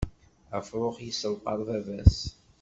[0.57, 2.17] Afrux yisselqaḍ baba-s.